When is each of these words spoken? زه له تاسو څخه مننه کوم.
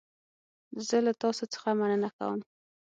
زه 0.87 0.97
له 1.05 1.11
تاسو 1.23 1.43
څخه 1.53 1.69
مننه 1.79 2.09
کوم. 2.17 2.39